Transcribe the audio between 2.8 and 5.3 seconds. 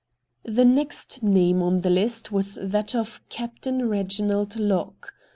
of Captain Eeginald Locke.